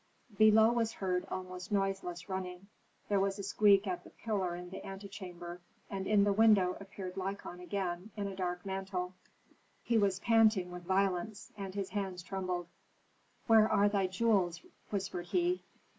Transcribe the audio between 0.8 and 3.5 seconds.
heard almost noiseless running; there was a